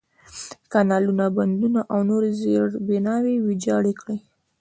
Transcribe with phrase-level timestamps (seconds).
[0.71, 4.27] کانالونه، بندونه، او نورې زېربناوې ویجاړې کړي دي.